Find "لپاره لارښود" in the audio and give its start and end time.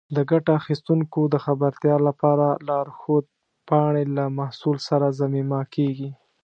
2.07-3.25